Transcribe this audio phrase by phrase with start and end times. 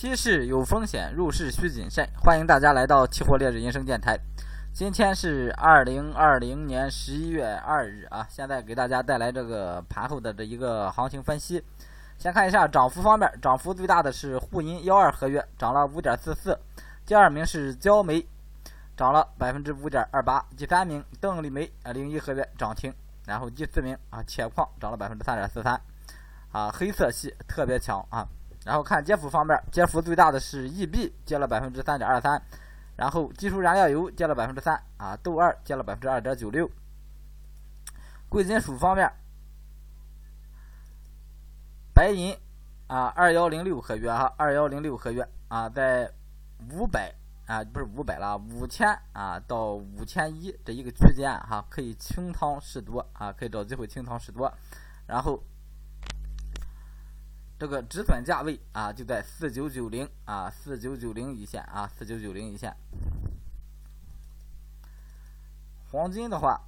[0.00, 2.08] 期市有风险，入市需谨慎。
[2.16, 4.18] 欢迎大家来到期货烈日人生电台。
[4.72, 11.62] 今天是二零二零年十一月二日啊，现在给大家带来这个盘后的这一个行情分析。
[12.16, 16.58] 先看一下涨幅方面，涨幅最大的是沪银幺二合约，涨了五点四四。
[17.04, 18.26] 第二名是焦煤，
[18.96, 20.42] 涨了百分之五点二八。
[20.56, 22.90] 第三名邓丽梅啊零一合约涨停。
[23.26, 25.78] 然后第四名啊铁矿涨了百分之三点四三。
[26.52, 28.26] 啊，黑色系特别强啊。
[28.62, 32.40] 然后看跌幅方面，跌幅最大的是 EB，跌了百分之三点二三，
[32.94, 36.70] 然后基础燃料油跌了百分之三，啊，豆二跌了百分之二点九六。
[38.28, 39.10] 贵金属方面，
[41.94, 42.36] 白银
[42.86, 46.12] 啊，二幺零六合约哈，二幺零六合约啊，在
[46.70, 47.14] 五百
[47.46, 54.52] 啊，不是五百了，五千啊到五千一这一个区间哈，可以清仓试多啊，可以找机会清仓试多，
[55.06, 55.42] 然后。
[57.60, 62.74] 这个止损价位啊，就在四九九零啊，四九九零一线啊，四九九零一线。
[65.90, 66.58] 黄金的话，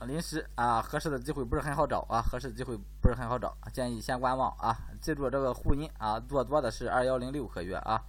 [0.00, 4.76] 临时啊，合适的机会不是很好找啊，合适的机会不是很好找，建议先观望啊。
[5.00, 8.02] 记住这个沪银啊，做多的是二幺零六合约啊。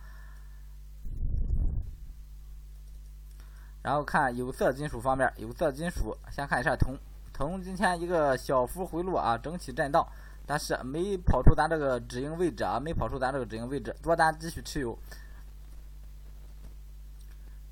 [3.83, 6.97] 然后看有色金属方面，有色金属先看一下铜，
[7.31, 10.03] 铜今天一个小幅回落啊，整体震荡。
[10.47, 14.97] 但是没跑出咱这个止盈位置啊，没跑出咱这个止盈位置，多单继续持有。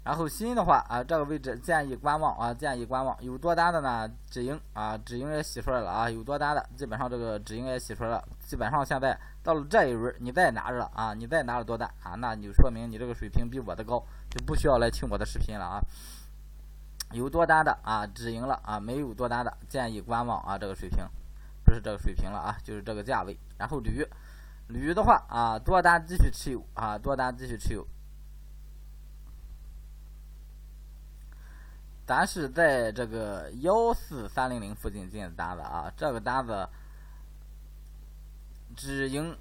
[0.04, 3.18] 然后新的话啊，这个位置建议观望啊，建议观望。
[3.23, 6.08] 有多单的呢，止盈啊，止盈也洗出来了啊。
[6.08, 8.23] 有多单的，基本上这个止盈也洗出来了。
[8.46, 13.98] 基本上现在到了这一轮，你再拿着啊，你再拿着多单啊，那就说明你这个水平比我的高，
[14.30, 15.81] 就不需要来听我的视频了啊。
[17.12, 21.03] 有多单的啊，止盈了啊，没有多单的建议观望啊，这个水平。
[21.66, 23.38] 不是这个水平了啊，就是这个价位。
[23.58, 24.08] 然后铝，
[24.67, 27.85] 铝的话啊，多单继续持有啊，多单继续持有。
[32.05, 36.69] 咱是在这个幺四三零零附近进的单子啊，这个单子
[38.75, 39.35] 止盈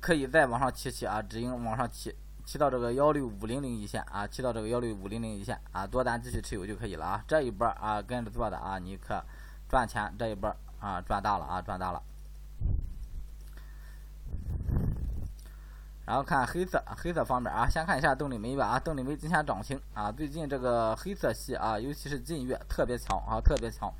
[0.00, 2.14] 可以再往上提起啊，止盈往上提，
[2.46, 7.22] 提到这个幺六五零零一线啊，提到这个幺六五零零一线啊，多单继续持有就可以了啊。
[7.28, 9.22] 这一波啊跟着做的啊，你可
[9.68, 10.56] 赚钱这一波。
[10.80, 12.02] 啊，赚大了啊，赚大了。
[16.06, 23.92] 然后看黑色，黑色方面啊，先看一下邓丽梅吧啊，邓丽梅今天涨停啊，最近这个黑色系啊，尤其是近月特别强啊，特别强。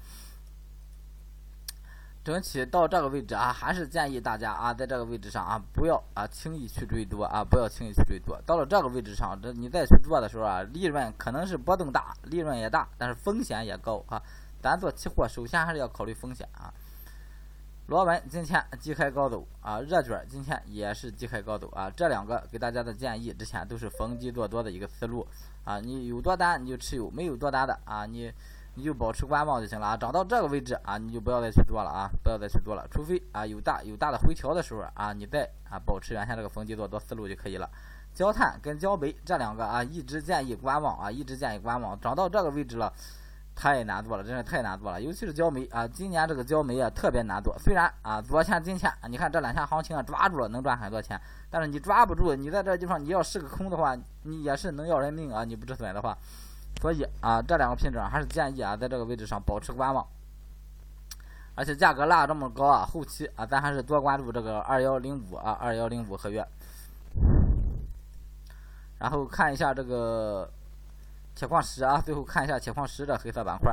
[2.24, 8.40] 整体到这个位置啊，还是建议大家啊，在这个位置上啊，不要啊轻易去追多啊，不要轻易去追多。
[8.46, 14.22] 到了这个位置上，这你再去做的时候啊，利润可能是波动大，利润也大，但是风险也高啊。
[14.60, 16.72] 咱做期货，首先还是要考虑风险啊。
[17.86, 21.90] 螺纹今天低开高走啊，热卷今天也是低开高走啊。
[21.90, 25.26] 这两个给大家的建议，之前都是逢低做多的一个思路
[25.64, 25.80] 啊。
[25.80, 28.30] 你有多单你就持有，没有多单的啊，你
[28.74, 29.96] 你就保持观望就行了啊。
[29.96, 37.70] 涨到这个位置啊，你就不要再去做了啊，不要再去做了，除非啊有大有大的回调的时候啊，你再啊保持原先这个逢低做多思路就可以了。
[38.12, 42.92] 焦炭跟焦煤这两个啊，一直建议观望啊，一直建议观望，涨到这个位置了。
[43.60, 47.58] 太难做了，真是太难做了，尤其是焦煤啊，今年这个焦煤啊特别难做。
[47.58, 51.20] 虽然啊，昨天、今天，你看这两天行情啊，抓住了能赚很多钱，
[51.50, 55.42] 但是你抓不住，你在这地方你要是个空的话，你也是能要人命啊！
[55.42, 56.16] 你不止损的话，
[56.80, 60.06] 所以啊，这两个品种还是建议啊，在这个位置上保持观望。
[61.56, 66.46] 而且价格拉这么高啊，后期啊，咱还是多关注这个二幺零五啊，二幺零五合约。
[69.00, 70.48] 然后看一下这个。
[71.38, 73.72] 铁矿石啊，最后看一下铁矿石的黑色板块。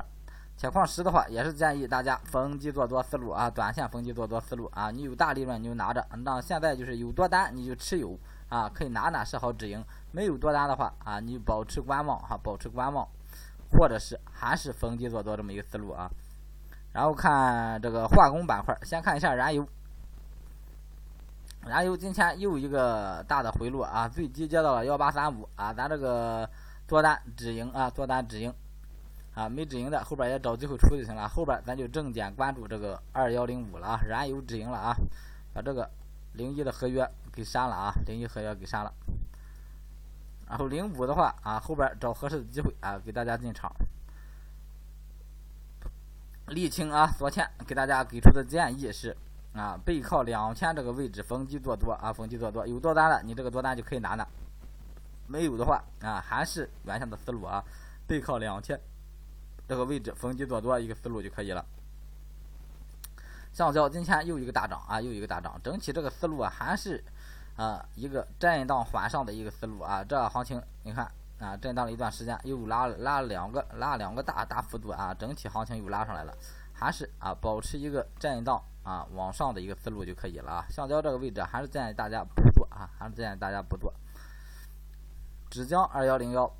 [0.55, 4.91] 铁矿石的话，也是建议大家逢低做多思路啊，短线逢低做多思路啊。
[4.91, 8.15] 你有大利润你就拿着，那现在就是有多单你就持有
[8.49, 9.83] 啊，可以拿拿设好止盈。
[10.11, 13.07] 没有多单的话啊，你就保持观望哈，保持观望，
[13.71, 16.07] 或者是还是逢低做多这么一个思路啊。
[16.93, 19.67] 然后看这个化工板块，先看一下燃油。
[21.65, 26.47] 燃油今天又一个大的回落啊，最低接到了幺八三五啊，咱这个。
[26.87, 28.53] 做单止盈啊，做单止盈
[29.33, 31.27] 啊，没止盈的后边也找机会出就行了。
[31.27, 34.95] 后边咱就重点关注这个二幺零五了啊，燃油止盈了啊，
[35.53, 35.89] 把这个
[36.33, 38.93] 零一的合约给删了啊，零一合约给删了。
[40.47, 43.71] 然后零五的话啊，后边找合适的机会啊，给大家进场。
[46.47, 49.17] 沥青啊，昨天给大家给出的建议是
[49.53, 54.27] 啊，背靠两千这个位置逢低做多啊，逢低做多，有多单的你这个多单就可以拿拿。
[55.27, 57.63] 没有的话啊，还是原先的思路啊，
[58.07, 58.79] 背靠两天
[59.67, 61.65] 这个位置逢低做多一个思路就可以了。
[63.51, 67.03] 橡胶今天又一个大涨啊，又一个大涨，整体这个思路啊还是
[67.55, 76.37] 啊一个震荡缓上的一个思路啊，这行情你看啊，震荡了一段时间，又拉拉了两个拉两个大大幅度啊，整体行情又拉上来了，
[76.73, 80.65] 还是啊保持一个震荡啊往上的一个思路就可以了啊。
[80.69, 83.93] 橡胶这个位置还是建议大家不做啊，还是建议大家不做。
[85.49, 86.51] 只将二幺零幺。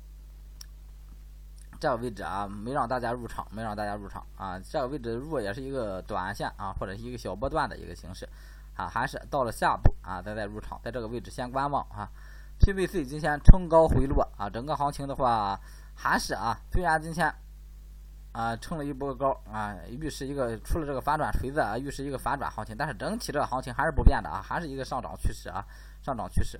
[1.78, 4.58] 这个位置啊，没让大家入场，没让大家入场啊。
[4.58, 8.26] 这个位置入也是一个短线啊，或者是一个小波段的一个形式
[8.74, 12.08] 啊，还是到了下部啊，再再入场，在这个位置先观望啊。
[12.58, 15.60] PVC 今天冲高回落啊，整个行情的话
[15.94, 17.30] 还是啊，虽然今天
[18.32, 25.62] 啊冲了一波高啊，预示一个出了这个反转锤子啊，预示一个反转行情，但是整体这个行情还是不变的啊，还是一个上涨趋势啊，
[26.02, 26.58] 上涨趋势。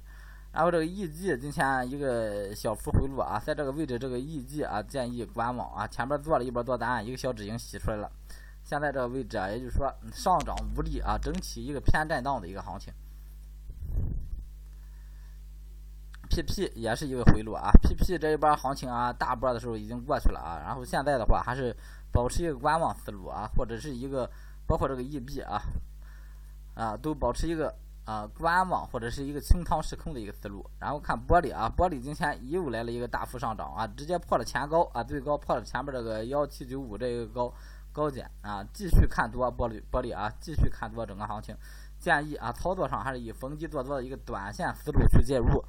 [0.57, 8.11] 然后这个 EG 今天一个小幅回落啊，在这个位置这个 EG 啊建议观望啊，前边做了一波多单，一个小止盈洗出来了，
[8.65, 12.91] 现在这个位置啊，也就是说上涨无力啊，整体一个偏震荡的一个行情。
[16.31, 21.77] PP 也是一个回落啊，PP 这一波行情啊，大波的时候已经过去了啊，然后现在的话还是
[22.11, 24.27] 保持一个观望思路啊，或者是一个
[24.67, 25.61] 包括这个 EB 啊
[26.75, 27.75] 啊都保持一个。
[28.07, 37.53] 啊，观望或者是一个清仓试空的一个思路，然后看玻璃啊，玻璃今天又来了一个大幅上涨啊，直接破了前高啊，最高破了前面这个幺七九五这个高
[37.93, 41.57] 高点啊，继续看多玻璃玻璃啊，继续看多整个行情，
[41.99, 45.61] 建议啊操作上还是以逢低做多的一个短线思路去介入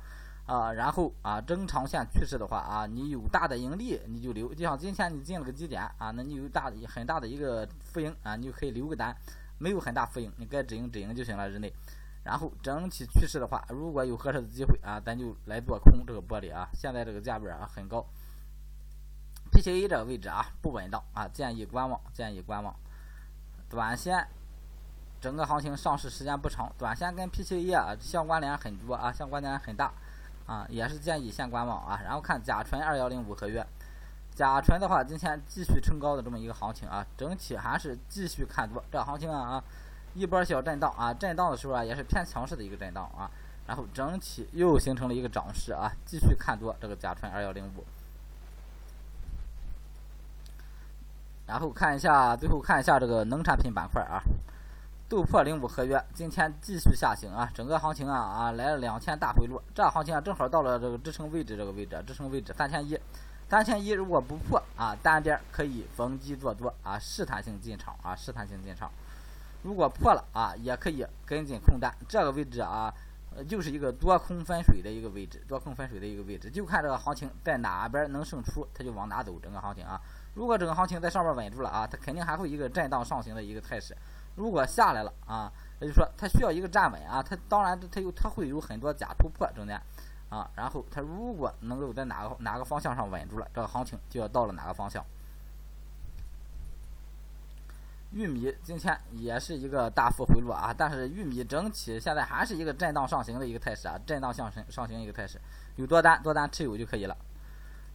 [0.46, 9.16] 啊，然后啊中长线趋势的话啊，你有大的盈利你就留，就像今天你进了个基点啊，那你有大的很大的一个浮盈啊，你就可以留个单，
[9.58, 11.74] 没有很大浮盈，你该止盈止盈就行了日内。
[12.28, 16.68] 然后整体趋势的话，如果有合适的机会啊，咱就来做空这个玻璃啊。
[16.74, 18.06] 现在这个价位啊很高
[19.50, 22.76] ，PCA 这个位置啊不稳当啊，建议观望，建议观望。
[23.70, 24.28] 短线
[25.22, 29.94] 整个行情上市时间不长，短线跟 PCA 啊相关联很多啊，相关联很大
[30.46, 32.02] 啊，也是建议先观望啊。
[32.04, 33.66] 然后看甲醇二幺零五合约，
[34.36, 39.64] 甲醇的话今天继续冲高的这么一个行情啊，整体还是继续看多这行情啊啊。
[40.14, 43.30] 一波小震荡啊，震荡的时候啊，也是偏强势的一个震荡啊，
[43.68, 47.86] 然后整体又形成了一个涨势啊，继续看多这个甲醇二幺零五。
[51.46, 54.20] 然后看一下，最后看一下这个农产品板块啊，
[55.08, 63.00] 豆粕零五合约今天继续下行啊，整个行情啊啊来了两千大回落，这行情啊正好到了这个支撑位置这个位置，支撑位置三千一，
[63.48, 68.92] 三千一如果不破啊，单边可以逢低做多啊，试探性进场啊，试探性进场。
[69.68, 71.94] 如果破了啊，也可以跟进空单。
[72.08, 72.94] 这个位置啊，
[73.50, 79.38] 就是一个多空分水的一个位置，多空分水的一个位置，就看这个行情在哪边能胜出，它就往哪走。
[79.42, 80.00] 整个行情啊，
[80.36, 83.94] 如果整个行情在上面稳住了啊，它肯定还会一个震荡上行的一个态势。
[84.36, 89.78] 如果下来了啊，也就是说它需要一个站稳啊，它当然它有它会有很多假突破中间
[90.30, 95.04] 啊，然后它如果能够在哪个哪个方向上稳住了，这个行情就要到了哪个方向。
[98.12, 105.40] 玉米今天也是一个大幅回落啊，但是玉米整体现在还是一个震荡上行的一个态势啊，震荡上升上行一个态势，
[105.76, 107.16] 有多单多单持有就可以了。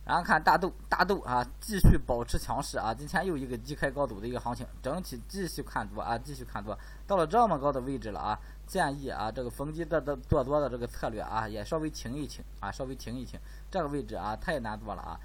[0.04, 6.76] 然后看大豆，大豆啊继续保持强势啊，今天又一个低开高走的一个行情，整体继续看多啊，继续看多，
[7.06, 13.40] 到了这么高的位置了啊，建议啊这个逢低的的做多的这个策略啊也稍微停一停啊，稍微停一停，
[13.70, 15.18] 这个位置啊太难做了啊，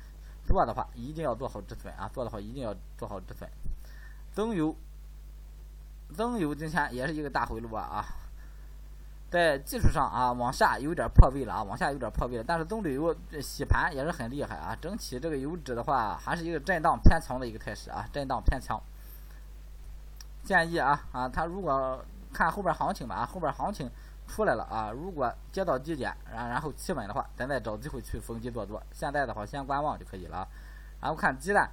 [0.46, 3.50] 做的话一定要做好止损啊，做的话一定要做好止损。
[4.38, 4.76] 增油，
[6.14, 8.06] 增油今天也是一个大回落啊，
[9.32, 18.80] 在技术上啊往下有点破位了啊，往下有点破位了，但是棕榈油洗盘也是很厉害啊，整体这个油脂的话还是一个震荡偏强的一个态势啊，震荡偏强。
[20.44, 22.00] 建议啊啊，他如果
[22.32, 23.90] 看后边行情吧啊，后边行情
[24.28, 28.80] 出来了啊，如果接到低点，然然后企稳的话，咱再找机会去逢低做多。
[28.92, 30.48] 现在的话先观望就可以了啊，
[31.02, 31.68] 然后看鸡蛋。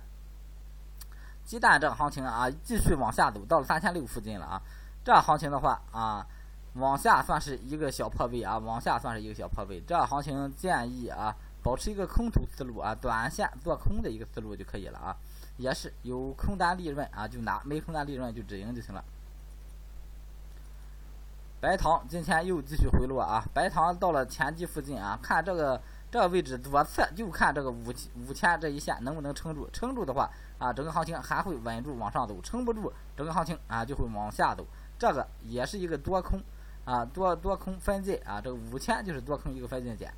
[1.44, 4.62] 鸡蛋这个行情啊，继续往下走，到了三千六附近了啊。
[5.04, 6.26] 这行情的话啊，
[6.74, 9.80] 往下算是一个小破位啊，往下算是一个小破位。
[9.86, 15.14] 这行情建议啊，保持一个空头思路啊，短线做空的一个思路就可以了啊。
[15.58, 19.04] 也是有空单利润啊，就拿；没空单利润就止盈就行了。
[21.60, 25.80] 白糖今天又继续回落啊，白糖到了前期附近啊，看这个。
[26.14, 27.92] 这个位置左侧就看这个五
[28.28, 30.30] 五千这一线能不能撑住，撑住的话
[30.60, 34.64] 啊，整个行情还会稳住往上走；撑不住，整个行情啊就会往下走。
[34.96, 36.40] 这个也是一个多空
[36.84, 40.14] 啊多多空分界啊，这个五千就是多空一个分界点。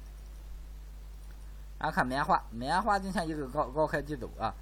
[1.79, 4.53] 然后看棉花，棉花今天一个高高开低走啊，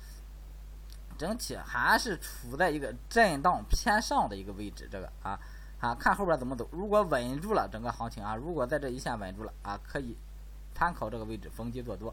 [1.18, 5.36] 整体还是处在一个震荡偏上的一个位置，这个啊。
[5.80, 6.68] 啊，看后边怎么走。
[6.70, 10.16] 如果稳住了整个行情啊，如果在这一线稳住了啊，可以
[10.74, 12.12] 参考这个位置逢低做多。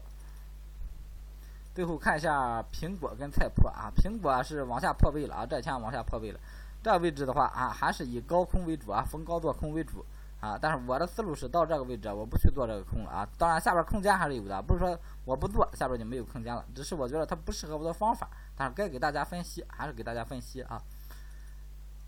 [1.74, 6.38] 最后看一下苹果跟菜粕啊，苹果是往下破位了啊，这天往下破位了。
[6.82, 10.04] 这位置的话啊，还是以高空为主啊，逢高做空为主
[10.40, 10.58] 啊。
[10.60, 13.28] 但是我的思路是到这个位置，我不去做这个空了啊。
[13.38, 18.28] 当然下边空间还是有的，不是说我不做下边就没有空间了，只是我觉得它不适合我的方法。
[18.54, 20.82] 但是该给大家分析还是给大家分析啊。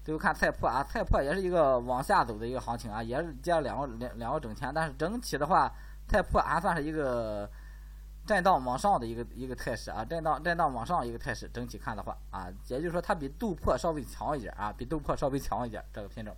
[0.04, 5.72] 最后看菜粕啊，菜粕也是一个往下走的一个行情啊，也是接了两个两两个整天，但是整体的话，
[6.08, 7.50] 太破还算是一个。
[8.26, 16.34] 震荡往上的一个一个态势啊，震荡震荡往上一个态势，整体看的话啊，也就是说它比豆粕稍微强一点啊，比豆粕稍微强一点这个品种。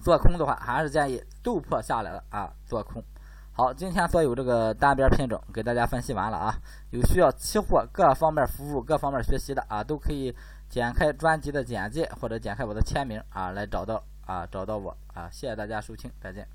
[0.00, 3.02] 做空的话，还是建议豆粕下来了啊，做空。
[3.50, 6.54] 好，今天所有这个单边品种给大家分析完了啊，
[6.90, 10.32] 有需要期货各方面服务、各方面学习的啊，都可以
[10.70, 16.46] 点开专辑的简介或者点开我的签名啊，来找到啊，找到我啊，谢谢大家收听，再见。